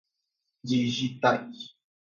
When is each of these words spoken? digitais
digitais 0.65 1.59